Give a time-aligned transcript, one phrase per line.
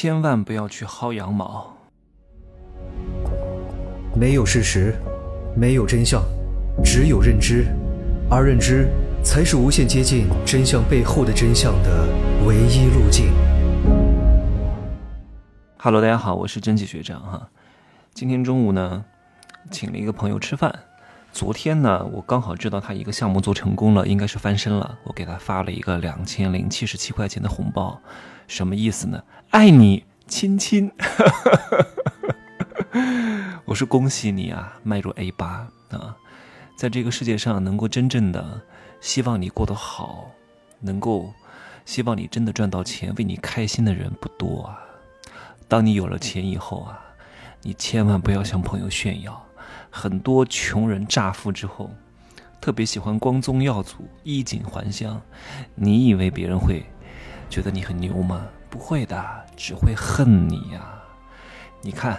[0.00, 1.76] 千万不要去薅羊毛。
[4.14, 4.94] 没有事实，
[5.56, 6.22] 没有真相，
[6.84, 7.66] 只有认知，
[8.30, 8.86] 而认知
[9.24, 12.06] 才是无限接近真相背后的真相的
[12.46, 13.32] 唯一路径。
[15.78, 17.48] Hello，大家好，我是真气学长哈。
[18.14, 19.04] 今天中午呢，
[19.72, 20.72] 请了一个朋友吃饭。
[21.32, 28.00] 昨天呢，我刚好知道他一个项目做成功了，应该是翻身了，我给他发了一个两千零七十七块钱的红包。
[28.48, 29.22] 什么意思呢？
[29.50, 30.90] 爱你，亲亲。
[33.64, 36.16] 我说恭喜你啊，迈入 A 八啊，
[36.76, 38.60] 在这个世界上能够真正的
[39.00, 40.28] 希望你过得好，
[40.80, 41.32] 能够
[41.84, 44.80] 希望你真的赚到钱，为你开心的人不多啊。
[45.68, 46.98] 当你有了钱以后啊，
[47.62, 49.40] 你千万不要向朋友炫耀。
[49.98, 51.90] 很多穷人乍富之后，
[52.60, 55.20] 特别喜欢光宗耀祖、衣锦还乡。
[55.74, 56.86] 你以为别人会？
[57.50, 58.46] 觉得你很牛吗？
[58.70, 61.02] 不会的，只会恨你呀！
[61.82, 62.16] 你看，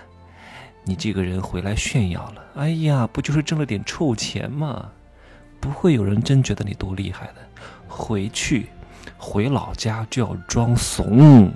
[0.83, 4.89] 你这个人回来炫耀了，哎呀，不就是挣了点臭钱吗？
[5.61, 7.35] 不会有人真觉得你多厉害的。
[7.88, 8.67] 回去，
[9.17, 11.50] 回老家就要装怂，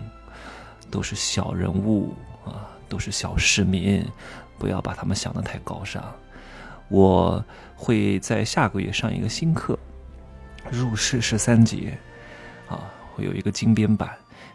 [0.90, 4.06] 都是小人物啊，都是小市民，
[4.58, 6.04] 不要把他们想得太高尚。
[6.90, 7.44] 我
[7.76, 9.78] 会在下个月上一个新课，
[10.72, 11.98] 入世十三节，
[12.68, 12.80] 啊。
[13.16, 14.10] 会有一个精编版，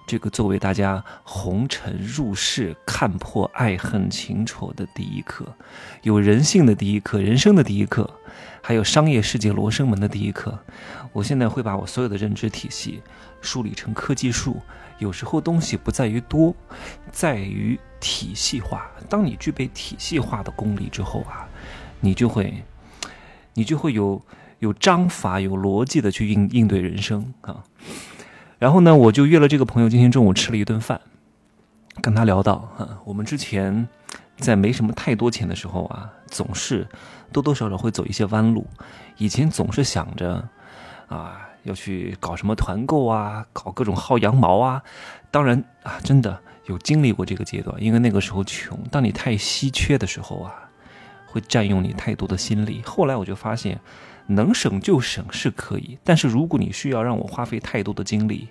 [0.04, 5.46] 这个作为大家红尘入世、看破爱恨情仇的第一课，
[6.02, 8.10] 有人性的第一课，人生的第一课，
[8.60, 10.58] 还有商业世界罗生门的第一课。
[11.12, 13.00] 我现在会把我所有的认知体系
[13.40, 14.60] 梳理成科技树。
[14.98, 16.52] 有时候东西不在于多，
[17.12, 18.90] 在于体系化。
[19.08, 21.48] 当你具备体系化的功力之后啊，
[22.00, 22.62] 你就会，
[23.54, 24.20] 你就会有
[24.58, 27.64] 有章法、有逻辑的去应应对人生啊。
[28.58, 31.00] 然后呢，我就约了这个朋友，今天中午吃了一顿饭，
[32.02, 33.88] 跟他聊到啊，我们之前
[34.36, 36.86] 在没什么太多钱的时候啊，总是
[37.32, 38.66] 多多少少会走一些弯路。
[39.16, 40.48] 以前总是想着
[41.08, 44.82] 啊，要去搞什么团购啊，搞各种薅羊毛啊。
[45.30, 48.78] 当然啊，真的有经历过这个阶段，因为那个时候穷。
[48.90, 50.54] 当你太稀缺的时候啊，
[51.26, 52.80] 会占用你太多的心力。
[52.86, 53.78] 后来我就发现。
[54.30, 58.46] 能省就省是可以，但是如果你需要让我花费太多的精力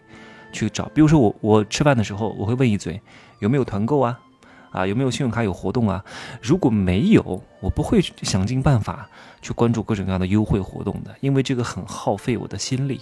[0.52, 3.00] 去找，比如说我我吃饭的时候，我会问一嘴
[3.42, 4.20] 有没有团购啊，
[4.72, 6.04] 啊有没有信用卡有活动啊？
[6.42, 9.08] 如果没有，我不会想尽办法
[9.40, 13.00] 去关注各种各样的优惠活动的，因为这个很耗费我的心力。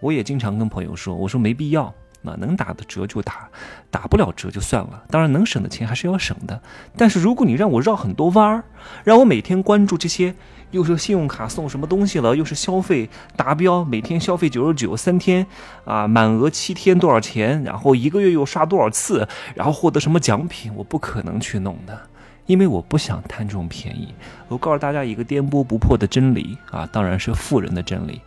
[0.00, 1.92] 我也经常跟朋友说，我说没必要。
[2.24, 3.48] 那能打的折就打，
[3.90, 5.04] 打不了折就算了。
[5.10, 6.60] 当然能省的钱还是要省的。
[6.96, 8.64] 但是如果你让我绕很多弯儿，
[9.04, 10.34] 让我每天关注这些，
[10.70, 15.46] 又是信用卡送什么东西了，又是消费达标，每天消费九十九，三天
[15.84, 22.08] 啊满额七天多少钱，然后一个月又刷多少次，然后获得什么奖品，我不可能去弄的，
[22.46, 24.14] 因为我不想贪这种便宜。
[24.48, 28.20] 我告诉大家一个颠簸不破的真理啊，当然是富人的真理，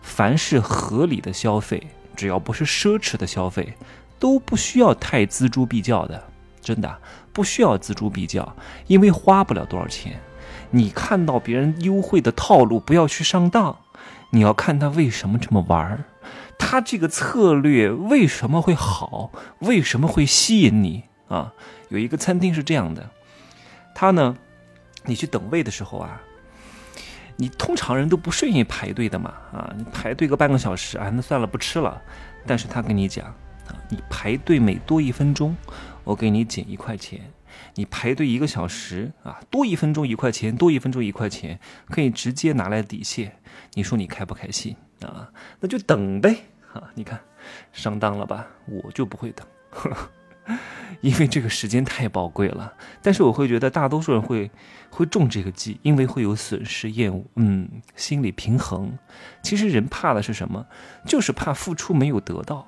[0.00, 1.86] 凡是合理的消费。
[2.20, 3.72] 只要不是奢侈的消费，
[4.18, 6.22] 都不需要太锱铢必较的，
[6.60, 6.98] 真的
[7.32, 8.54] 不需要锱铢必较，
[8.88, 10.20] 因为花不了多少钱。
[10.70, 13.74] 你看到别人优惠的套路，不要去上当。
[14.32, 16.04] 你要看他为什么这么玩儿，
[16.58, 21.54] 他这个策略为什么会好，为什么会吸引你啊？
[21.88, 23.08] 有一个餐厅是这样的，
[23.94, 24.36] 他呢，
[25.06, 26.20] 你去等位的时候啊。
[27.40, 31.98] 你通常人都不顺意排队的嘛，啊，你排队个半个小时啊，那算了，不吃了。
[32.46, 33.28] 但是他跟你讲，
[33.66, 35.56] 啊，你排队每多一分钟，
[36.04, 37.18] 我给你减一块钱；
[37.76, 41.58] 你排队一个小时啊，多一分钟一块钱，多一分钟一块钱，
[41.88, 43.34] 可以直接拿来抵现。
[43.72, 45.26] 你说你开不开心啊？
[45.60, 47.18] 那就等呗，啊，你看
[47.72, 48.46] 上当了吧？
[48.66, 49.46] 我就不会等。
[51.00, 54.50] 因为这个时间太宝贵了，但是我会觉得大多数人会
[54.90, 58.98] 会中这个计，因为会有损失、厌恶，嗯，心理平衡。
[59.42, 60.66] 其实人怕的是什么？
[61.06, 62.66] 就是怕付出没有得到。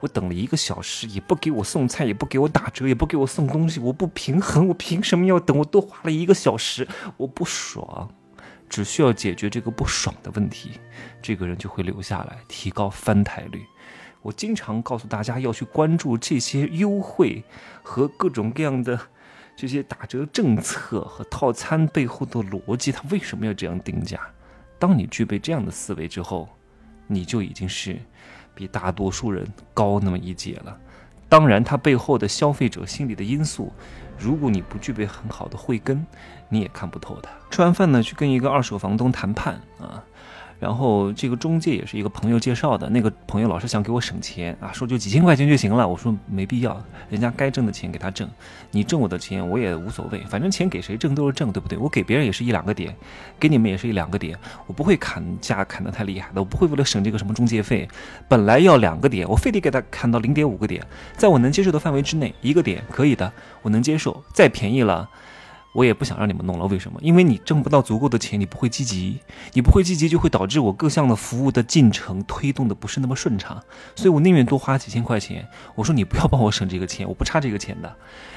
[0.00, 5.58] 我等了一个小时，也不给我送菜，也不给我打折，也不给我送东西，我不平衡， 我凭什么要等？
[5.58, 6.88] 我多花了一个小时，
[7.18, 8.08] 我不爽。
[8.68, 10.72] 只需要解决这个不爽的问题，
[11.22, 13.62] 这个人就会留下来，提高翻台率。
[14.26, 17.44] 我经常告诉大家要去关注这些优惠
[17.80, 18.98] 和各种各样的
[19.54, 24.20] 这些打折政策和套餐背后的逻辑，它为什么要这样定价？
[24.80, 26.48] 当你具备这样的思维之后，
[27.06, 27.96] 你就已经是
[28.52, 30.76] 比大多数人高那么一截了。
[31.28, 33.72] 当然，它背后的消费者心理的因素，
[34.18, 36.04] 如果你不具备很好的慧根，
[36.48, 37.28] 你也看不透的。
[37.48, 40.02] 吃完饭呢，去跟一个二手房东谈判啊。
[40.58, 45.86] 然后这个中介也是一个朋友介绍的，那个朋友老是想给我省钱啊，说就几千块钱就行了。
[45.86, 48.28] 我说没必要，人家该挣的钱给他挣，
[48.70, 51.76] 你挣我的钱我也无所谓， 反正钱给谁挣都是挣，对不对？
[51.76, 52.94] 我给别人也是一两个点，
[53.38, 57.86] 给你们也是一两个点，我不会砍价砍得太厉害的，我不会为了省这个什么中介费，
[58.26, 60.84] 本来要两个点，我非得给他砍到零点五个点，
[61.16, 63.30] 在我能接受的范围之内，一个点可以的，
[63.62, 65.08] 我能接受，再便宜了。
[65.76, 66.98] 我也不想让你们弄了，为什么？
[67.02, 69.20] 因为你挣不到足够的钱，你不会积极，
[69.52, 73.62] 你不会积极，就会导致我各项的服务的进程推动的不是那么顺畅。
[73.94, 75.46] 所以我宁愿多花几千块钱。
[75.74, 77.94] 我说你不要帮我省这个钱，我不差这个钱的，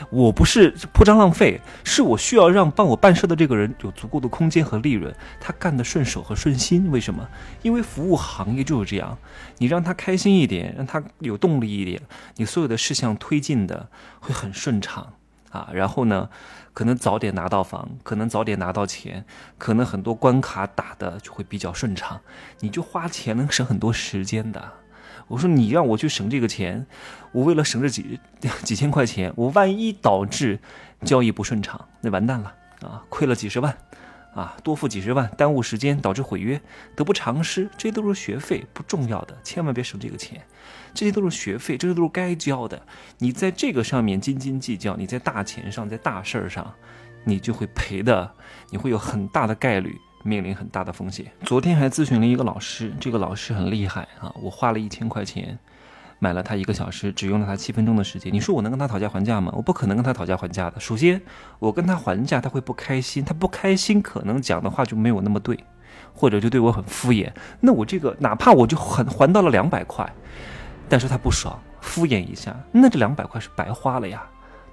[0.10, 6.92] 我不是铺张浪费，是我需要让帮我办事的这个人有足够的空间和利润，他干的顺手和顺心。
[6.92, 7.26] 为什么？
[7.62, 9.18] 因为服务行业就是这样，
[9.60, 12.02] 你让他开心一点，让他有动力一点，
[12.36, 13.88] 你所有的事项推进的
[14.20, 15.14] 会很顺畅
[15.52, 15.70] 啊。
[15.74, 16.30] 然后呢？
[16.72, 19.26] 可能早点拿到房，可能早点拿到钱，
[19.58, 22.22] 可能很多关卡打的就会比较顺畅，
[22.62, 24.72] 你就花钱能省很多时间的。
[25.28, 26.88] 我说你让我去省这个钱，
[27.34, 28.18] 我为了省这几
[28.64, 30.60] 几千块钱，我万一导致
[31.04, 33.76] 交易不顺畅，那完蛋了啊，亏了几十万。
[34.34, 36.62] 啊，多付几十万，耽误时间，导致毁约，
[36.96, 40.42] 得不偿失，这些都是学费，不重要的，千万别省这个钱，
[40.94, 42.82] 这些都是学费，这些都是该交的。
[43.18, 46.74] 你在这个上面斤斤计较，你在大钱上，在大事儿上，
[47.24, 48.32] 你就会赔的，
[48.70, 51.26] 你会有很大的概率面临很大的风险。
[51.44, 55.58] 昨天还咨询了一个老师，这个老师很厉害啊，我花了一千块钱。
[56.20, 58.32] 买了他一个小时，只用了他七分钟的时间。
[58.32, 59.52] 你说我能跟他讨价还价吗？
[59.56, 60.80] 我不可能跟他讨价还价的。
[60.80, 61.22] 首先，
[61.60, 63.24] 我跟他还价，他会不开心。
[63.24, 65.58] 他不开心，可能讲的话就没有那么对，
[66.14, 67.32] 或者就对我很敷衍。
[67.62, 70.08] 那我这个哪怕我就还还到了两百块，
[70.90, 74.22] 但是他不爽，敷衍一下，那这两百块是白花了呀，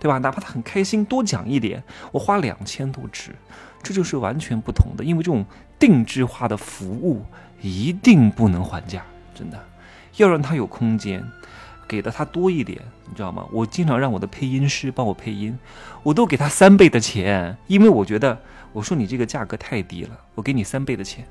[0.01, 0.19] 对吧？
[0.19, 3.31] 哪怕他很开心，多讲一点，我花两千都值。
[3.83, 5.45] 这就是完全不同的，因为这种
[5.79, 7.25] 定制化的服务
[7.61, 9.57] 一定不能还价，真的。
[10.17, 11.25] 要让他有空间，
[11.87, 13.47] 给的他多一点，你知道吗？
[13.53, 15.59] 我经常让我的配音师帮我配音，
[16.03, 18.39] 我都给他三倍的钱，因为我觉得，
[18.73, 21.27] 我说你这个价格太低了，我给你三倍的钱，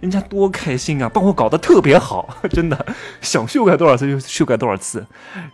[0.00, 2.86] 人家多开心啊，帮我搞得特别好， 真的，
[3.20, 5.06] 想修改多少次就修改多少次。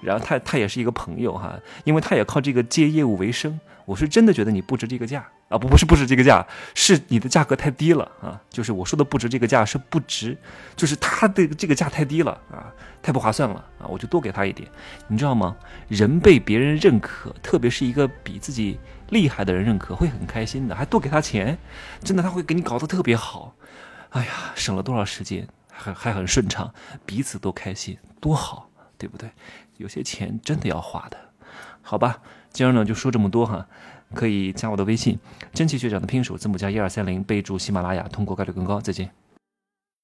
[0.03, 3.59] 然后他他也是一个朋友哈，因为他也靠这个接业务为生。
[3.89, 8.39] 我是真的觉得你不值这个价啊，不不是不值这个价，是你的价格太低了啊。
[8.51, 10.37] 就是我说的不值这个价是不值，
[10.77, 12.69] 就是他的这个价太低了啊，
[13.01, 14.69] 太不划算了啊，我就多给他一点，
[15.07, 15.57] 你知道吗？
[15.89, 21.57] 人被别人认可，特别是一个比自己厉害的人认可，会很开心的，还多给他钱，
[22.05, 23.55] 真的他会给你搞得特别好。
[24.11, 26.71] 哎呀，省了多少时间，还还很顺畅，
[27.07, 28.69] 彼此都开心，多好，
[28.99, 29.31] 对不对？
[29.79, 31.17] 有些钱真的要花的，
[31.89, 32.21] 好吧？
[32.51, 33.67] 今儿呢就说这么多哈，
[34.13, 35.19] 可以加我的微信，
[35.55, 38.79] 真奇学长的拼手字母加一二三零，备注喜马拉雅，通过概率更高。
[38.79, 39.11] 再见。